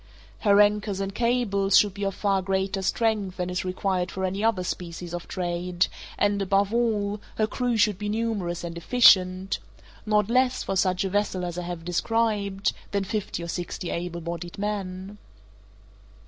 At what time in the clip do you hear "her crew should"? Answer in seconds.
7.35-7.99